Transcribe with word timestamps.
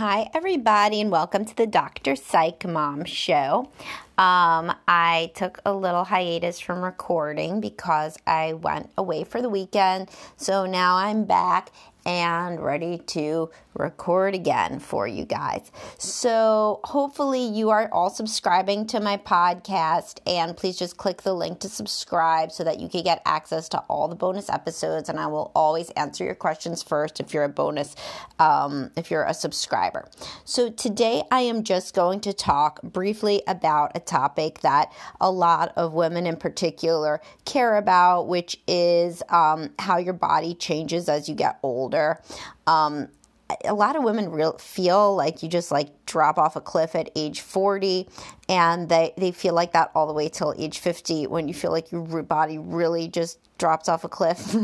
Hi, 0.00 0.30
everybody, 0.32 1.02
and 1.02 1.10
welcome 1.10 1.44
to 1.44 1.54
the 1.54 1.66
Dr. 1.66 2.16
Psych 2.16 2.66
Mom 2.66 3.04
Show. 3.04 3.68
Um, 4.20 4.74
I 4.86 5.32
took 5.34 5.60
a 5.64 5.72
little 5.72 6.04
hiatus 6.04 6.60
from 6.60 6.84
recording 6.84 7.62
because 7.62 8.18
I 8.26 8.52
went 8.52 8.90
away 8.98 9.24
for 9.24 9.40
the 9.40 9.48
weekend. 9.48 10.10
So 10.36 10.66
now 10.66 10.96
I'm 10.96 11.24
back 11.24 11.72
and 12.06 12.60
ready 12.60 12.98
to 12.98 13.50
record 13.74 14.34
again 14.34 14.78
for 14.80 15.06
you 15.06 15.24
guys. 15.24 15.70
So, 15.98 16.80
hopefully, 16.84 17.44
you 17.44 17.70
are 17.70 17.88
all 17.92 18.10
subscribing 18.10 18.86
to 18.88 19.00
my 19.00 19.16
podcast, 19.16 20.18
and 20.26 20.56
please 20.56 20.76
just 20.76 20.96
click 20.96 21.22
the 21.22 21.34
link 21.34 21.60
to 21.60 21.68
subscribe 21.68 22.52
so 22.52 22.64
that 22.64 22.80
you 22.80 22.88
can 22.88 23.02
get 23.02 23.22
access 23.24 23.68
to 23.70 23.78
all 23.80 24.08
the 24.08 24.16
bonus 24.16 24.48
episodes. 24.48 25.08
And 25.08 25.18
I 25.18 25.26
will 25.26 25.52
always 25.54 25.90
answer 25.90 26.24
your 26.24 26.34
questions 26.34 26.82
first 26.82 27.20
if 27.20 27.32
you're 27.32 27.44
a 27.44 27.48
bonus, 27.48 27.94
um, 28.38 28.90
if 28.96 29.10
you're 29.10 29.24
a 29.24 29.34
subscriber. 29.34 30.08
So, 30.44 30.70
today 30.70 31.22
I 31.30 31.42
am 31.42 31.64
just 31.64 31.94
going 31.94 32.20
to 32.20 32.32
talk 32.32 32.82
briefly 32.82 33.42
about 33.46 33.92
a 33.94 34.00
topic 34.10 34.60
that 34.60 34.92
a 35.20 35.30
lot 35.30 35.72
of 35.76 35.94
women 35.94 36.26
in 36.26 36.36
particular 36.36 37.20
care 37.44 37.76
about, 37.76 38.28
which 38.28 38.60
is 38.66 39.22
um, 39.30 39.70
how 39.78 39.96
your 39.96 40.12
body 40.14 40.54
changes 40.54 41.08
as 41.08 41.28
you 41.28 41.34
get 41.34 41.58
older. 41.62 42.20
Um, 42.66 43.08
a 43.64 43.74
lot 43.74 43.96
of 43.96 44.02
women 44.02 44.30
real, 44.30 44.58
feel 44.58 45.16
like 45.16 45.42
you 45.42 45.48
just 45.48 45.70
like 45.70 45.88
drop 46.10 46.38
off 46.38 46.56
a 46.56 46.60
cliff 46.60 46.96
at 46.96 47.08
age 47.14 47.40
40 47.40 48.08
and 48.48 48.88
they, 48.88 49.14
they 49.16 49.30
feel 49.30 49.54
like 49.54 49.72
that 49.72 49.92
all 49.94 50.08
the 50.08 50.12
way 50.12 50.28
till 50.28 50.52
age 50.58 50.80
50 50.80 51.28
when 51.28 51.46
you 51.46 51.54
feel 51.54 51.70
like 51.70 51.92
your 51.92 52.22
body 52.24 52.58
really 52.58 53.06
just 53.06 53.38
drops 53.60 53.88
off 53.88 54.02
a 54.02 54.08
cliff. 54.08 54.56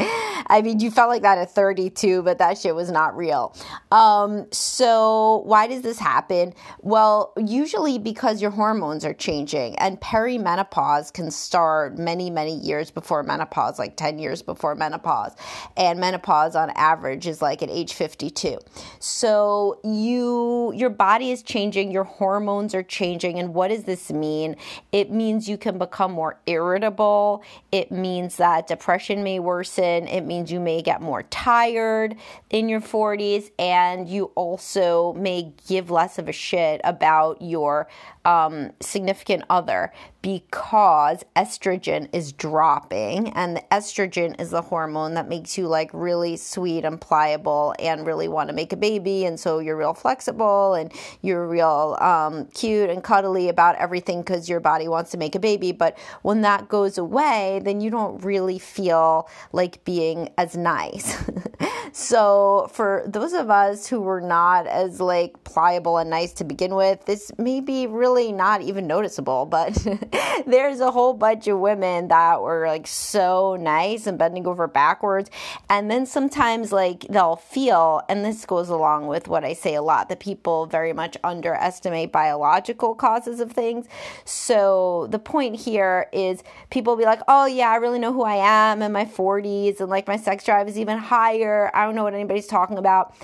I 0.48 0.62
mean, 0.62 0.80
you 0.80 0.90
felt 0.90 1.08
like 1.08 1.22
that 1.22 1.36
at 1.36 1.50
32, 1.50 2.22
but 2.22 2.38
that 2.38 2.56
shit 2.56 2.74
was 2.74 2.90
not 2.90 3.16
real. 3.16 3.54
Um, 3.90 4.46
so, 4.52 5.42
why 5.44 5.66
does 5.66 5.82
this 5.82 5.98
happen? 5.98 6.54
Well, 6.80 7.32
usually 7.36 7.98
because 7.98 8.40
your 8.40 8.52
hormones 8.52 9.04
are 9.04 9.12
changing, 9.12 9.76
and 9.76 10.00
perimenopause 10.00 11.12
can 11.12 11.30
start 11.30 11.98
many, 11.98 12.30
many 12.30 12.54
years 12.54 12.90
before 12.90 13.22
menopause, 13.24 13.78
like 13.78 13.96
10 13.96 14.18
years 14.18 14.40
before 14.40 14.74
menopause. 14.76 15.34
And 15.76 15.98
menopause 15.98 16.54
on 16.54 16.70
average 16.70 17.26
is 17.26 17.42
like 17.42 17.62
at 17.62 17.68
age 17.68 17.94
52. 17.94 18.58
So, 19.00 19.80
you, 19.82 20.72
your 20.76 20.85
body 20.90 21.30
is 21.30 21.42
changing, 21.42 21.90
your 21.90 22.04
hormones 22.04 22.74
are 22.74 22.82
changing. 22.82 23.38
And 23.38 23.54
what 23.54 23.68
does 23.68 23.84
this 23.84 24.10
mean? 24.10 24.56
It 24.92 25.10
means 25.10 25.48
you 25.48 25.58
can 25.58 25.78
become 25.78 26.12
more 26.12 26.38
irritable. 26.46 27.42
It 27.72 27.90
means 27.90 28.36
that 28.36 28.66
depression 28.66 29.22
may 29.22 29.38
worsen. 29.38 30.06
It 30.08 30.22
means 30.22 30.50
you 30.50 30.60
may 30.60 30.82
get 30.82 31.00
more 31.00 31.22
tired 31.24 32.16
in 32.50 32.68
your 32.68 32.80
40s, 32.80 33.50
and 33.58 34.08
you 34.08 34.26
also 34.34 35.12
may 35.14 35.52
give 35.66 35.90
less 35.90 36.18
of 36.18 36.28
a 36.28 36.32
shit 36.32 36.80
about 36.84 37.42
your 37.42 37.88
um, 38.24 38.72
significant 38.80 39.44
other 39.48 39.92
because 40.20 41.24
estrogen 41.36 42.08
is 42.12 42.32
dropping, 42.32 43.28
and 43.34 43.56
the 43.56 43.64
estrogen 43.70 44.38
is 44.40 44.50
the 44.50 44.62
hormone 44.62 45.14
that 45.14 45.28
makes 45.28 45.56
you 45.56 45.68
like 45.68 45.88
really 45.92 46.36
sweet 46.36 46.84
and 46.84 47.00
pliable 47.00 47.74
and 47.78 48.04
really 48.04 48.26
want 48.26 48.48
to 48.48 48.54
make 48.54 48.72
a 48.72 48.76
baby. 48.76 49.24
And 49.24 49.38
so 49.38 49.60
you're 49.60 49.76
real 49.76 49.94
flexible 49.94 50.74
and 50.76 50.92
you're 51.22 51.46
real 51.46 51.96
um, 52.00 52.46
cute 52.54 52.88
and 52.88 53.02
cuddly 53.02 53.48
about 53.48 53.76
everything 53.76 54.20
because 54.20 54.48
your 54.48 54.60
body 54.60 54.86
wants 54.86 55.10
to 55.10 55.18
make 55.18 55.34
a 55.34 55.40
baby. 55.40 55.72
But 55.72 55.98
when 56.22 56.42
that 56.42 56.68
goes 56.68 56.96
away, 56.98 57.60
then 57.64 57.80
you 57.80 57.90
don't 57.90 58.22
really 58.24 58.58
feel 58.58 59.28
like 59.52 59.84
being 59.84 60.30
as 60.38 60.56
nice. 60.56 61.16
so 61.98 62.68
for 62.74 63.04
those 63.06 63.32
of 63.32 63.48
us 63.48 63.86
who 63.86 64.02
were 64.02 64.20
not 64.20 64.66
as 64.66 65.00
like 65.00 65.42
pliable 65.44 65.96
and 65.96 66.10
nice 66.10 66.34
to 66.34 66.44
begin 66.44 66.74
with, 66.74 67.06
this 67.06 67.32
may 67.38 67.62
be 67.62 67.86
really 67.86 68.32
not 68.32 68.60
even 68.60 68.86
noticeable, 68.86 69.46
but 69.46 69.72
there's 70.46 70.80
a 70.80 70.90
whole 70.90 71.14
bunch 71.14 71.48
of 71.48 71.58
women 71.58 72.08
that 72.08 72.42
were 72.42 72.66
like 72.66 72.86
so 72.86 73.56
nice 73.58 74.06
and 74.06 74.18
bending 74.18 74.46
over 74.46 74.66
backwards. 74.66 75.30
And 75.70 75.90
then 75.90 76.04
sometimes 76.04 76.70
like 76.70 77.06
they'll 77.08 77.36
feel, 77.36 78.02
and 78.10 78.22
this 78.22 78.44
goes 78.44 78.68
along 78.68 79.06
with 79.06 79.26
what 79.26 79.42
I 79.42 79.54
say 79.54 79.74
a 79.74 79.80
lot, 79.80 80.10
that 80.10 80.20
people 80.20 80.66
very 80.66 80.92
much 80.92 81.16
underestimate 81.24 82.12
biological 82.12 82.94
causes 82.94 83.40
of 83.40 83.52
things. 83.52 83.86
So 84.26 85.06
the 85.10 85.18
point 85.18 85.56
here 85.56 86.10
is 86.12 86.42
people 86.68 86.94
be 86.94 87.06
like, 87.06 87.22
oh 87.26 87.46
yeah, 87.46 87.70
I 87.70 87.76
really 87.76 87.98
know 87.98 88.12
who 88.12 88.24
I 88.24 88.34
am 88.34 88.82
in 88.82 88.92
my 88.92 89.06
40s 89.06 89.80
and 89.80 89.88
like 89.88 90.06
my 90.06 90.18
sex 90.18 90.44
drive 90.44 90.68
is 90.68 90.78
even 90.78 90.98
higher. 90.98 91.70
I 91.74 91.85
don't 91.86 91.94
know 91.94 92.04
what 92.04 92.14
anybody's 92.14 92.46
talking 92.46 92.78
about 92.78 93.14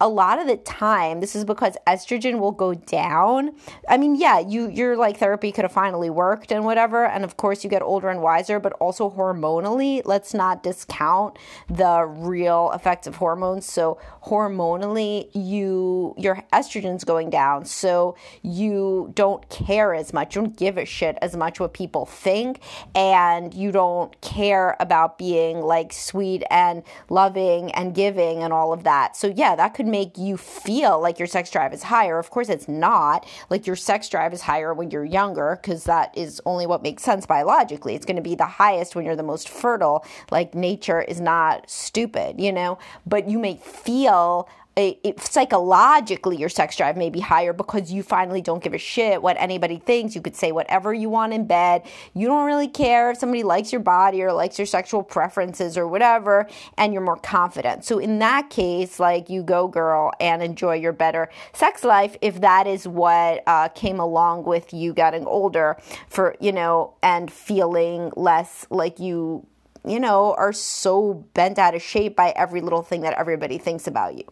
a 0.00 0.08
lot 0.08 0.38
of 0.38 0.46
the 0.46 0.56
time 0.56 1.20
this 1.20 1.36
is 1.36 1.44
because 1.44 1.76
estrogen 1.86 2.38
will 2.38 2.52
go 2.52 2.74
down. 2.74 3.52
I 3.88 3.98
mean 3.98 4.14
yeah 4.14 4.38
you 4.38 4.68
your 4.68 4.96
like 4.96 5.18
therapy 5.18 5.52
could 5.52 5.64
have 5.64 5.72
finally 5.72 6.08
worked 6.08 6.50
and 6.50 6.64
whatever 6.64 7.04
and 7.04 7.22
of 7.24 7.36
course 7.36 7.62
you 7.62 7.70
get 7.70 7.82
older 7.82 8.08
and 8.08 8.22
wiser 8.22 8.58
but 8.58 8.72
also 8.74 9.10
hormonally 9.10 10.00
let's 10.04 10.32
not 10.32 10.62
discount 10.62 11.38
the 11.68 12.04
real 12.06 12.70
effects 12.74 13.06
of 13.06 13.16
hormones. 13.16 13.66
So 13.66 13.98
hormonally 14.24 15.28
you 15.34 16.14
your 16.16 16.42
estrogen's 16.52 17.04
going 17.04 17.30
down 17.30 17.66
so 17.66 18.16
you 18.42 19.12
don't 19.14 19.48
care 19.50 19.94
as 19.94 20.12
much 20.12 20.34
you 20.34 20.42
don't 20.42 20.56
give 20.56 20.78
a 20.78 20.84
shit 20.86 21.18
as 21.20 21.36
much 21.36 21.60
what 21.60 21.74
people 21.74 22.06
think 22.06 22.60
and 22.94 23.52
you 23.52 23.70
don't 23.70 24.18
care 24.20 24.76
about 24.80 25.18
being 25.18 25.60
like 25.60 25.92
sweet 25.92 26.42
and 26.50 26.82
loving 27.10 27.70
and 27.72 27.94
giving 27.94 28.42
and 28.42 28.52
all 28.52 28.72
of 28.72 28.84
that. 28.84 29.14
So 29.16 29.26
yeah 29.26 29.54
that 29.56 29.74
could 29.74 29.89
make 29.90 30.16
you 30.16 30.36
feel 30.36 31.00
like 31.00 31.18
your 31.18 31.26
sex 31.26 31.50
drive 31.50 31.72
is 31.72 31.82
higher. 31.82 32.18
Of 32.18 32.30
course, 32.30 32.48
it's 32.48 32.68
not. 32.68 33.26
Like 33.48 33.66
your 33.66 33.76
sex 33.76 34.08
drive 34.08 34.32
is 34.32 34.42
higher 34.42 34.72
when 34.72 34.90
you're 34.90 35.04
younger 35.04 35.58
because 35.60 35.84
that 35.84 36.16
is 36.16 36.40
only 36.46 36.66
what 36.66 36.82
makes 36.82 37.02
sense 37.02 37.26
biologically. 37.26 37.94
It's 37.94 38.06
going 38.06 38.16
to 38.16 38.22
be 38.22 38.34
the 38.34 38.46
highest 38.46 38.94
when 38.94 39.04
you're 39.04 39.16
the 39.16 39.22
most 39.22 39.48
fertile. 39.48 40.04
Like 40.30 40.54
nature 40.54 41.02
is 41.02 41.20
not 41.20 41.68
stupid, 41.70 42.40
you 42.40 42.52
know? 42.52 42.78
But 43.06 43.28
you 43.28 43.38
may 43.38 43.56
feel 43.56 44.48
it, 44.88 45.20
psychologically 45.20 46.36
your 46.36 46.48
sex 46.48 46.76
drive 46.76 46.96
may 46.96 47.10
be 47.10 47.20
higher 47.20 47.52
because 47.52 47.92
you 47.92 48.02
finally 48.02 48.40
don't 48.40 48.62
give 48.62 48.74
a 48.74 48.78
shit 48.78 49.22
what 49.22 49.36
anybody 49.38 49.78
thinks. 49.78 50.14
You 50.14 50.20
could 50.20 50.36
say 50.36 50.52
whatever 50.52 50.92
you 50.92 51.08
want 51.08 51.32
in 51.32 51.46
bed. 51.46 51.82
You 52.14 52.26
don't 52.26 52.46
really 52.46 52.68
care 52.68 53.10
if 53.10 53.18
somebody 53.18 53.42
likes 53.42 53.72
your 53.72 53.80
body 53.80 54.22
or 54.22 54.32
likes 54.32 54.58
your 54.58 54.66
sexual 54.66 55.02
preferences 55.02 55.76
or 55.76 55.86
whatever, 55.86 56.48
and 56.76 56.92
you're 56.92 57.02
more 57.02 57.16
confident. 57.16 57.84
So 57.84 57.98
in 57.98 58.18
that 58.20 58.50
case, 58.50 59.00
like 59.00 59.30
you 59.30 59.42
go 59.42 59.68
girl 59.68 60.12
and 60.20 60.42
enjoy 60.42 60.74
your 60.74 60.92
better 60.92 61.28
sex 61.52 61.84
life 61.84 62.16
if 62.20 62.40
that 62.40 62.66
is 62.66 62.86
what 62.86 63.42
uh, 63.46 63.68
came 63.68 64.00
along 64.00 64.44
with 64.44 64.72
you 64.72 64.92
getting 64.92 65.26
older 65.26 65.76
for 66.08 66.36
you 66.40 66.52
know 66.52 66.94
and 67.02 67.32
feeling 67.32 68.12
less 68.16 68.66
like 68.70 68.98
you 68.98 69.46
you 69.86 69.98
know 69.98 70.34
are 70.34 70.52
so 70.52 71.24
bent 71.34 71.58
out 71.58 71.74
of 71.74 71.82
shape 71.82 72.16
by 72.16 72.30
every 72.36 72.60
little 72.60 72.82
thing 72.82 73.00
that 73.02 73.14
everybody 73.14 73.58
thinks 73.58 73.86
about 73.86 74.16
you. 74.16 74.24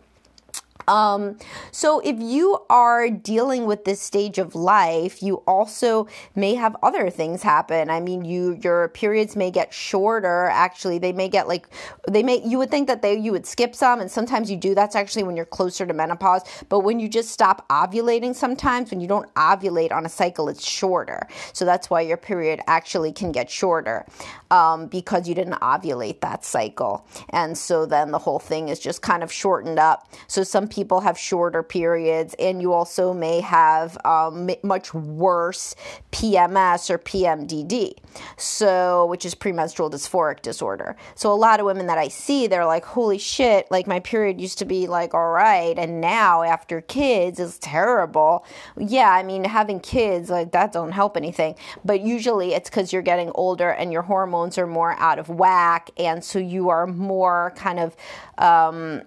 Um, 0.89 1.39
so 1.71 2.01
if 2.01 2.17
you 2.19 2.59
are 2.71 3.11
dealing 3.11 3.67
with 3.67 3.85
this 3.85 4.01
stage 4.01 4.39
of 4.39 4.55
life, 4.55 5.23
you 5.23 5.37
also 5.47 6.09
may 6.35 6.55
have 6.55 6.75
other 6.83 7.11
things 7.11 7.43
happen. 7.43 7.91
I 7.91 8.01
mean, 8.01 8.25
you 8.25 8.59
your 8.63 8.89
periods 8.89 9.37
may 9.37 9.51
get 9.51 9.73
shorter. 9.73 10.47
Actually, 10.47 10.99
they 10.99 11.13
may 11.13 11.29
get 11.29 11.47
like 11.47 11.69
they 12.09 12.23
may 12.23 12.43
you 12.45 12.59
would 12.59 12.71
think 12.71 12.89
that 12.89 13.03
they 13.03 13.17
you 13.17 13.33
would 13.33 13.47
skip 13.47 13.75
some, 13.75 14.01
and 14.01 14.11
sometimes 14.11 14.51
you 14.51 14.57
do. 14.57 14.75
That's 14.75 14.97
actually 14.97 15.25
when 15.25 15.37
you're 15.37 15.45
closer 15.45 15.87
to 15.87 15.93
menopause. 15.93 16.43
But 16.69 16.81
when 16.81 16.99
you 16.99 17.09
just 17.09 17.31
stop 17.31 17.69
ovulating, 17.69 18.35
sometimes 18.35 18.91
when 18.91 19.01
you 19.01 19.07
don't 19.07 19.33
ovulate 19.35 19.93
on 19.93 20.07
a 20.07 20.09
cycle, 20.09 20.49
it's 20.49 20.67
shorter. 20.67 21.29
So 21.53 21.65
that's 21.67 21.91
why 21.91 22.01
your 22.01 22.17
period 22.17 22.61
actually 22.67 23.13
can 23.13 23.31
get 23.31 23.51
shorter 23.51 24.07
um, 24.51 24.87
because 24.87 25.29
you 25.29 25.35
didn't 25.35 25.61
ovulate 25.61 26.21
that 26.21 26.45
cycle, 26.47 27.07
and 27.29 27.59
so 27.59 27.85
then 27.85 28.11
the 28.11 28.19
whole 28.19 28.39
thing 28.39 28.71
is 28.71 28.81
just 28.81 29.03
kind 29.03 29.23
of 29.23 29.31
shortened 29.31 29.79
up. 29.79 30.09
So 30.29 30.43
some 30.43 30.67
people 30.67 30.78
people 30.79 31.01
have 31.01 31.19
shorter 31.19 31.65
periods, 31.65 32.37
and 32.39 32.63
you 32.63 32.73
also 32.73 33.13
may 33.13 33.41
have 33.41 33.99
um, 34.05 34.49
much 34.63 34.95
worse 34.95 35.75
PMS 36.13 36.89
or 36.89 36.99
PMDD, 36.99 37.95
so 38.37 39.05
which 39.07 39.27
is 39.27 39.35
premenstrual 39.35 39.91
dysphoric 39.91 40.41
disorder. 40.41 40.95
So 41.17 41.33
a 41.33 41.35
lot 41.35 41.59
of 41.59 41.67
women 41.67 41.89
that 41.89 41.99
I 41.99 42.07
see, 42.07 42.47
they're 42.47 42.65
like, 42.65 42.85
"Holy 42.85 43.19
shit! 43.19 43.69
Like 43.73 43.89
my 43.89 43.99
period 43.99 44.41
used 44.41 44.59
to 44.59 44.65
be 44.65 44.87
like 44.87 45.15
all 45.15 45.33
right, 45.33 45.77
and 45.77 46.01
now 46.01 46.45
after 46.45 46.81
kids 46.81 47.41
is 47.41 47.59
terrible." 47.59 48.47
Yeah, 48.77 49.11
I 49.11 49.25
mean 49.25 49.43
having 49.43 49.81
kids 49.81 50.31
like 50.31 50.53
that 50.53 50.71
don't 50.71 50.93
help 50.93 51.17
anything, 51.17 51.57
but 51.85 52.03
usually 52.03 52.55
it's 52.55 52.71
because 52.71 52.93
you're 52.93 53.03
getting 53.03 53.33
older 53.35 53.71
and 53.71 53.93
your 53.93 54.03
hormones 54.03 54.57
are 54.59 54.67
more 54.69 54.93
out 55.01 55.19
of 55.19 55.29
whack, 55.29 55.91
and 55.97 56.23
so 56.23 56.39
you 56.39 56.69
are 56.69 56.87
more 56.87 57.53
kind 57.57 57.81
of 57.81 57.97
um, 58.39 59.03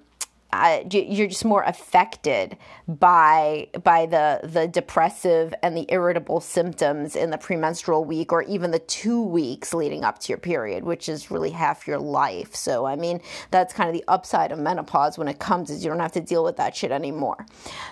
uh, 0.54 0.84
you're 0.92 1.28
just 1.28 1.46
more 1.46 1.64
affected 1.64 2.58
by 2.88 3.68
by 3.84 4.06
the 4.06 4.42
the 4.44 4.68
depressive 4.68 5.54
and 5.64 5.78
the 5.78 5.86
irritable 5.90 6.42
symptoms 6.42 7.16
in 7.16 7.30
the 7.30 7.38
premenstrual 7.38 8.04
week 8.04 8.34
or 8.34 8.44
even 8.44 8.72
the 8.72 8.80
two 8.80 9.22
weeks 9.22 9.74
leading 9.74 10.04
up 10.04 10.20
to 10.20 10.30
your 10.30 10.38
period, 10.38 10.84
which 10.84 11.08
is 11.08 11.32
really 11.32 11.52
half 11.52 11.88
your 11.88 12.00
life. 12.00 12.54
So 12.54 12.86
I 12.86 12.96
mean 12.96 13.22
that's 13.52 13.74
kind 13.74 13.90
of 13.90 13.94
the 13.94 14.04
upside 14.08 14.52
of 14.52 14.60
menopause 14.60 15.18
when 15.18 15.28
it 15.28 15.40
comes 15.40 15.70
is 15.70 15.84
you 15.84 15.90
don't 15.90 16.00
have 16.00 16.12
to 16.14 16.22
deal 16.22 16.44
with 16.44 16.58
that 16.58 16.76
shit 16.76 16.92
anymore. 16.92 17.46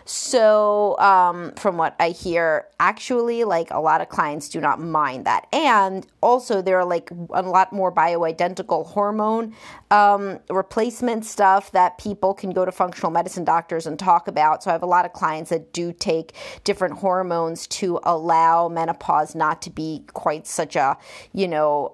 So 0.06 1.00
um, 1.00 1.54
from 1.54 1.78
what 1.78 1.96
I 2.00 2.10
hear, 2.10 2.68
actually 2.80 3.44
like 3.46 3.72
a 3.72 3.80
lot 3.80 4.02
of 4.02 4.10
clients 4.10 4.50
do 4.50 4.60
not 4.60 4.82
mind 4.82 5.26
that, 5.26 5.48
and 5.54 6.06
also 6.22 6.62
there 6.62 6.78
are 6.78 6.86
like 6.86 7.10
a 7.32 7.42
lot 7.42 7.72
more 7.72 7.92
bioidentical 7.92 8.86
hormone 8.86 9.56
um, 9.92 10.40
replacement 10.50 11.26
stuff 11.26 11.72
that 11.72 11.98
people 11.98 12.34
can 12.34 12.49
go 12.54 12.66
to 12.66 12.72
functional 12.72 13.12
medicine 13.12 13.44
doctors 13.44 13.86
and 13.86 13.98
talk 13.98 14.28
about. 14.28 14.64
So 14.64 14.72
I 14.72 14.74
have 14.74 14.84
a 14.84 14.88
lot 14.88 15.06
of 15.06 15.14
clients 15.14 15.50
that 15.50 15.74
do 15.74 15.94
take 15.94 16.34
different 16.64 17.00
hormones 17.00 17.68
to 17.68 18.00
allow 18.04 18.68
menopause 18.68 19.36
not 19.36 19.62
to 19.64 19.70
be 19.70 20.04
quite 20.14 20.48
such 20.48 20.76
a, 20.76 20.98
you 21.34 21.48
know, 21.48 21.94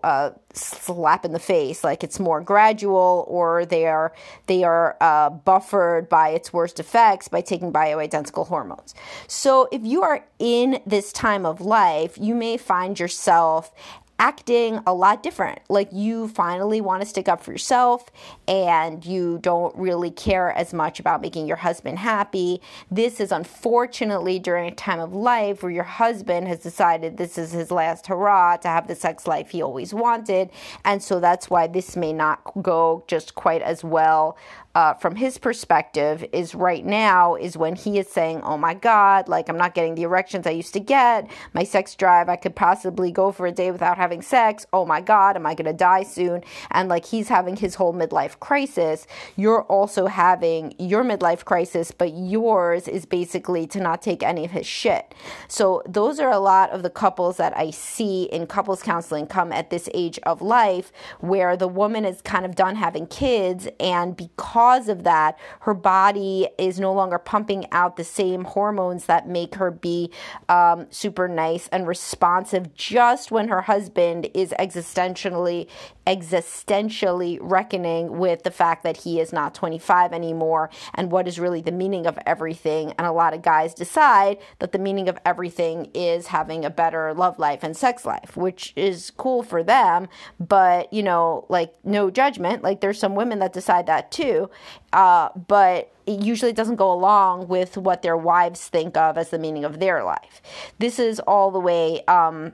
slap 0.58 1.26
in 1.26 1.32
the 1.32 1.40
face 1.40 1.84
like 1.84 2.04
it's 2.04 2.20
more 2.20 2.42
gradual 2.42 3.26
or 3.28 3.66
they 3.66 3.86
are 3.86 4.14
they 4.48 4.64
are 4.64 4.96
uh, 5.02 5.30
buffered 5.30 6.08
by 6.08 6.30
its 6.30 6.54
worst 6.54 6.80
effects 6.80 7.28
by 7.28 7.42
taking 7.42 7.72
bioidentical 7.72 8.48
hormones 8.48 8.96
so 9.28 9.68
if 9.72 9.82
you 9.84 10.02
are 10.02 10.26
in 10.40 10.80
this 10.86 11.12
time 11.12 11.46
of 11.46 11.62
life 11.62 12.18
you 12.20 12.34
may 12.34 12.58
find 12.58 13.00
yourself 13.00 13.72
acting 14.20 14.80
a 14.88 14.94
lot 14.94 15.24
different. 15.24 15.60
Like 15.70 15.90
you 15.92 16.28
finally 16.30 16.82
want 16.82 17.02
to 17.02 17.08
stick 17.08 17.28
up 17.28 17.42
for 17.42 17.52
yourself 17.52 18.10
and 18.48 19.06
you 19.06 19.40
don't 19.42 19.76
really 19.76 20.12
care 20.12 20.52
as 20.54 20.74
much 20.74 21.00
about 21.00 21.22
making 21.22 21.48
your 21.48 21.58
husband 21.58 22.00
happy. 22.00 22.62
This 22.90 23.20
is 23.20 23.32
unfortunately 23.32 24.40
during 24.40 24.72
a 24.72 24.76
time 24.76 25.00
of 25.00 25.14
life 25.14 25.64
where 25.64 25.72
your 25.72 25.84
husband 25.84 26.48
has 26.48 26.60
decided 26.60 27.18
this 27.18 27.38
is 27.38 27.52
his 27.52 27.72
last 27.72 28.08
hurrah 28.08 28.58
to 28.58 28.68
have 28.68 28.88
the 28.88 28.96
sex 28.96 29.28
life 29.28 29.50
he 29.50 29.62
always 29.62 29.94
wanted. 29.94 30.50
And 30.84 31.04
so 31.04 31.20
that's 31.20 31.50
why 31.50 31.68
this 31.68 31.96
may 31.96 32.14
not 32.14 32.42
go 32.62 33.04
just 33.08 33.36
quite 33.36 33.62
as 33.62 33.84
well 33.84 34.38
uh, 34.76 34.94
from 34.94 35.16
his 35.16 35.38
perspective 35.38 36.26
is 36.34 36.54
right 36.54 36.86
now 36.86 37.36
is 37.36 37.56
when 37.56 37.76
he 37.78 37.98
is 37.98 38.10
saying, 38.10 38.42
"Oh 38.44 38.58
my 38.58 38.74
God, 38.74 39.30
like 39.30 39.48
I'm 39.48 39.58
not 39.58 39.74
getting 39.74 39.96
the 39.96 40.04
erections 40.04 40.46
I 40.46 40.52
used 40.52 40.74
to 40.74 40.82
get. 40.82 41.32
My 41.54 41.64
sex 41.64 41.96
drive, 41.96 42.28
I 42.28 42.36
could 42.36 42.56
possibly 42.56 43.10
go 43.10 43.32
for 43.32 43.48
a 43.48 43.54
day 43.54 43.72
without 43.72 43.98
having 43.98 44.22
sex. 44.22 44.66
Oh 44.74 44.86
my 44.86 45.00
God, 45.00 45.38
am 45.38 45.46
I 45.46 45.56
going 45.56 45.66
to 45.66 45.74
die 45.74 46.04
soon?" 46.04 46.44
And 46.72 46.90
like 46.90 47.06
he's 47.06 47.30
having 47.30 47.56
his 47.56 47.76
whole 47.76 47.94
midlife 47.94 48.38
crisis. 48.42 49.08
You're 49.38 49.64
also 49.64 50.08
having 50.08 50.76
your 50.78 51.06
midlife 51.06 51.46
crisis, 51.46 51.92
but 51.92 52.14
yours 52.14 52.90
is 52.90 53.06
basically 53.06 53.68
to 53.68 53.80
not 53.80 54.02
take 54.02 54.24
any 54.24 54.44
of 54.44 54.52
his 54.52 54.68
shit. 54.68 55.16
So 55.48 55.84
those 55.88 56.20
are 56.20 56.32
a 56.32 56.40
lot 56.40 56.72
of 56.72 56.84
the 56.84 56.90
couples 56.90 57.38
that 57.38 57.58
I 57.58 57.72
see 57.72 58.24
in 58.24 58.46
couples 58.46 58.84
counseling 58.84 59.28
come 59.28 59.54
at 59.54 59.70
this 59.70 59.88
age 59.94 60.20
of 60.24 60.42
life 60.42 60.92
where 61.22 61.56
the 61.56 61.70
woman 61.70 62.04
is 62.04 62.22
kind 62.22 62.46
of 62.46 62.56
done 62.56 62.76
having 62.76 63.08
kids 63.08 63.70
and 63.80 64.18
because 64.18 64.65
because 64.66 64.90
of 64.90 65.04
that, 65.04 65.38
her 65.60 65.76
body 65.76 66.48
is 66.58 66.80
no 66.80 66.92
longer 66.92 67.20
pumping 67.20 67.72
out 67.72 67.98
the 67.98 68.04
same 68.04 68.44
hormones 68.46 69.06
that 69.06 69.28
make 69.28 69.54
her 69.56 69.70
be 69.70 70.10
um, 70.50 70.88
super 70.90 71.28
nice 71.28 71.68
and 71.68 71.86
responsive 71.86 72.74
just 72.74 73.32
when 73.32 73.48
her 73.48 73.62
husband 73.62 74.28
is 74.34 74.56
existentially 74.58 75.68
existentially 76.06 77.40
reckoning 77.42 78.18
with 78.20 78.44
the 78.44 78.52
fact 78.52 78.84
that 78.84 78.98
he 78.98 79.20
is 79.20 79.34
not 79.34 79.56
25 79.56 80.14
anymore 80.14 80.70
and 80.94 81.12
what 81.12 81.28
is 81.28 81.40
really 81.40 81.62
the 81.62 81.72
meaning 81.72 82.06
of 82.06 82.18
everything. 82.26 82.94
And 82.98 83.08
a 83.08 83.12
lot 83.12 83.34
of 83.34 83.42
guys 83.42 83.74
decide 83.74 84.38
that 84.60 84.72
the 84.72 84.80
meaning 84.80 85.10
of 85.10 85.18
everything 85.26 85.90
is 85.94 86.28
having 86.28 86.64
a 86.64 86.70
better 86.70 87.14
love 87.14 87.40
life 87.40 87.64
and 87.64 87.76
sex 87.76 88.06
life, 88.06 88.38
which 88.38 88.72
is 88.76 89.12
cool 89.18 89.42
for 89.42 89.64
them. 89.64 90.08
But, 90.40 90.94
you 90.94 91.02
know, 91.02 91.46
like 91.50 91.74
no 91.84 92.12
judgment. 92.12 92.64
Like 92.64 92.82
there's 92.82 93.00
some 93.00 93.16
women 93.16 93.40
that 93.40 93.54
decide 93.54 93.88
that 93.88 94.12
too. 94.12 94.50
Uh, 94.94 95.30
but 95.48 95.92
it 96.06 96.22
usually 96.22 96.54
doesn't 96.54 96.76
go 96.76 96.92
along 96.92 97.48
with 97.48 97.78
what 97.78 98.02
their 98.02 98.18
wives 98.18 98.68
think 98.68 98.96
of 98.98 99.18
as 99.18 99.30
the 99.30 99.40
meaning 99.40 99.64
of 99.64 99.80
their 99.80 100.04
life. 100.04 100.42
This 100.80 101.00
is 101.00 101.20
all 101.22 101.52
the 101.52 101.60
way. 101.60 102.04
Um, 102.06 102.54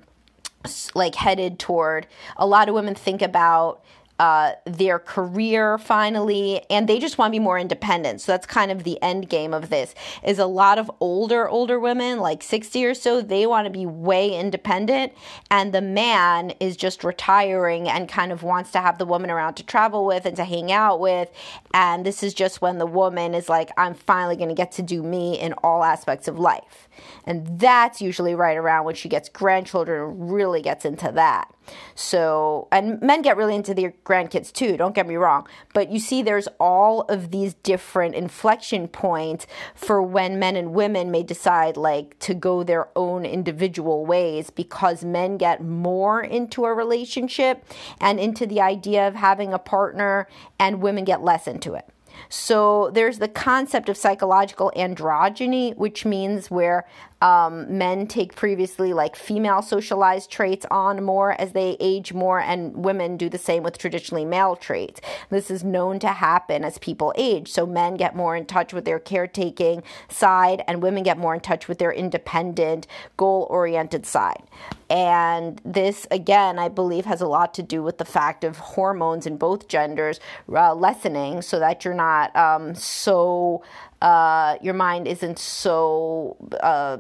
like 0.94 1.16
headed 1.16 1.58
toward 1.58 2.06
a 2.38 2.46
lot 2.46 2.70
of 2.70 2.76
women 2.76 2.94
think 2.94 3.24
about 3.24 3.84
uh, 4.22 4.52
their 4.68 5.00
career 5.00 5.80
finally, 5.80 6.62
and 6.70 6.88
they 6.88 7.00
just 7.00 7.18
want 7.18 7.32
to 7.32 7.40
be 7.40 7.44
more 7.44 7.58
independent. 7.58 8.22
So 8.22 8.32
that's 8.32 8.46
kind 8.46 8.72
of 8.72 8.84
the 8.84 9.02
end 9.02 9.30
game 9.30 9.52
of 9.52 9.72
this. 9.72 9.96
Is 10.24 10.38
a 10.38 10.46
lot 10.46 10.78
of 10.78 10.92
older 11.00 11.50
older 11.50 11.80
women, 11.80 12.20
like 12.20 12.44
sixty 12.44 12.86
or 12.86 12.94
so, 12.94 13.22
they 13.22 13.48
want 13.48 13.66
to 13.66 13.72
be 13.72 13.88
way 13.88 14.38
independent, 14.40 15.14
and 15.50 15.74
the 15.74 15.82
man 15.82 16.52
is 16.60 16.78
just 16.78 17.04
retiring 17.04 17.90
and 17.90 18.08
kind 18.08 18.32
of 18.32 18.44
wants 18.44 18.72
to 18.74 18.80
have 18.80 19.00
the 19.00 19.08
woman 19.08 19.32
around 19.32 19.56
to 19.56 19.64
travel 19.64 20.06
with 20.06 20.28
and 20.28 20.36
to 20.36 20.44
hang 20.44 20.72
out 20.72 21.00
with. 21.00 21.28
And 21.74 22.06
this 22.06 22.22
is 22.22 22.36
just 22.36 22.62
when 22.62 22.78
the 22.78 22.86
woman 22.86 23.34
is 23.34 23.50
like, 23.50 23.72
I'm 23.76 23.96
finally 23.96 24.36
going 24.36 24.50
to 24.50 24.56
get 24.56 24.72
to 24.74 24.84
do 24.84 25.02
me 25.02 25.40
in 25.40 25.54
all 25.64 25.84
aspects 25.84 26.28
of 26.28 26.38
life. 26.38 26.88
And 27.26 27.60
that's 27.60 28.02
usually 28.02 28.36
right 28.36 28.58
around 28.58 28.86
when 28.86 28.94
she 28.96 29.10
gets 29.10 29.30
grandchildren 29.30 30.02
and 30.04 30.32
really 30.32 30.62
gets 30.62 30.86
into 30.86 31.12
that. 31.14 31.52
So, 31.96 32.68
and 32.72 33.02
men 33.02 33.22
get 33.22 33.38
really 33.38 33.56
into 33.56 33.74
their 33.74 33.94
grandkids 34.06 34.52
too, 34.52 34.78
don't 34.78 34.96
get 34.96 35.08
me 35.08 35.16
wrong. 35.16 35.48
But 35.74 35.92
you 35.92 36.00
see, 36.00 36.22
there's 36.22 36.48
all 36.60 37.02
of 37.02 37.32
these 37.32 37.54
different 37.56 38.16
inflection 38.16 38.88
points 38.88 39.48
for 39.76 40.02
when 40.02 40.40
men 40.40 40.56
and 40.56 40.74
women 40.74 41.12
may 41.12 41.24
decide 41.24 41.78
like 41.78 42.18
to 42.20 42.34
go 42.34 42.64
their 42.64 42.90
own 42.96 43.26
individual 43.26 44.06
ways 44.06 44.50
because 44.50 45.04
men 45.04 45.38
get 45.38 45.64
more 45.64 46.22
into 46.22 46.66
a 46.66 46.74
relationship 46.74 47.64
and 48.00 48.20
into 48.20 48.46
the 48.46 48.62
idea 48.62 49.08
of 49.08 49.16
having 49.16 49.54
a 49.54 49.60
partner, 49.60 50.28
and 50.60 50.82
women 50.82 51.04
get 51.04 51.24
less 51.24 51.48
into 51.48 51.74
it. 51.74 51.88
So 52.30 52.92
there's 52.94 53.20
the 53.20 53.28
concept 53.28 53.90
of 53.90 53.98
psychological 53.98 54.72
androgyny, 54.76 55.76
which 55.76 56.06
means 56.06 56.50
where 56.50 56.88
um, 57.22 57.78
men 57.78 58.08
take 58.08 58.36
previously 58.36 58.94
like 58.94 59.16
female 59.16 59.62
socialized 59.62 60.32
traits 60.32 60.66
on 60.72 61.04
more 61.04 61.40
as 61.40 61.52
they 61.52 61.78
age 61.80 62.14
more, 62.14 62.40
and 62.40 62.84
women 62.84 63.16
do 63.16 63.30
the 63.30 63.38
same 63.38 63.64
with 63.64 63.78
traditionally 63.78 64.26
male 64.26 64.56
traits. 64.56 65.02
This 65.30 65.52
is 65.52 65.64
known 65.64 66.00
to 66.00 66.08
happen 66.08 66.64
as 66.64 66.78
people 66.80 67.14
age. 67.16 67.52
So 67.52 67.66
men 67.66 67.96
get 67.96 68.16
more 68.16 68.36
in 68.36 68.46
touch 68.46 68.74
with 68.74 68.86
their 68.86 69.00
caretaking 69.00 69.84
side, 70.10 70.64
and 70.68 70.82
women 70.82 71.04
get 71.04 71.18
more 71.18 71.36
in 71.36 71.42
touch 71.42 71.68
with 71.68 71.78
their 71.78 71.92
independent, 71.92 72.88
goal 73.18 73.46
oriented 73.50 74.06
side. 74.06 74.44
And 74.92 75.62
this, 75.64 76.06
again, 76.12 76.60
I 76.60 76.68
believe 76.68 77.06
has 77.06 77.22
a 77.22 77.26
lot 77.26 77.54
to 77.54 77.64
do 77.64 77.82
with 77.82 77.98
the 77.98 78.04
fact 78.04 78.44
of 78.44 78.58
hormones 78.58 79.26
in 79.26 79.38
both 79.38 79.70
genders 79.70 80.20
uh, 80.52 80.76
lessening 80.76 81.42
so 81.42 81.60
that 81.60 81.86
you're 81.86 81.94
not 81.94 82.36
um, 82.36 82.76
so, 82.76 83.64
uh, 84.02 84.58
your 84.62 84.74
mind 84.74 85.08
isn't 85.08 85.40
so. 85.40 86.36
Uh, 86.62 86.98